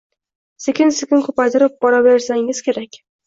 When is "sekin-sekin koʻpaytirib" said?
0.63-1.77